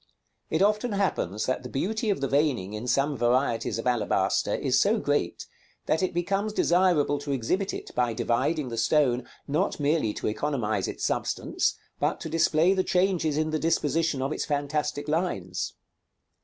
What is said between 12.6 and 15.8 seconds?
the changes in the disposition of its fantastic lines.